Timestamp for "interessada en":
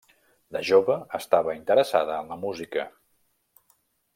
1.59-2.33